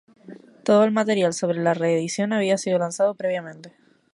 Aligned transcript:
Todo 0.63 0.83
el 0.83 0.91
material 0.91 1.31
sobre 1.31 1.61
la 1.61 1.75
reedición 1.75 2.33
había 2.33 2.57
sido 2.57 2.79
lanzado 2.79 3.13
previamente. 3.13 3.75